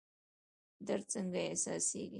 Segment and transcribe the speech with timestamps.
[0.87, 2.09] درد څنګه احساسیږي؟